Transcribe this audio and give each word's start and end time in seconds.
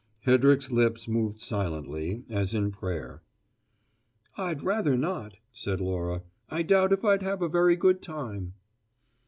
Hedrick's 0.25 0.71
lips 0.71 1.07
moved 1.07 1.39
silently, 1.41 2.23
as 2.27 2.55
in 2.55 2.71
prayer. 2.71 3.21
"I'd 4.35 4.63
rather 4.63 4.97
not," 4.97 5.35
said 5.53 5.79
Laura. 5.79 6.23
"I 6.49 6.63
doubt 6.63 6.91
if 6.91 7.05
I'd 7.05 7.21
have 7.21 7.43
a 7.43 7.47
very 7.47 7.75
good 7.75 8.01
time." 8.01 8.55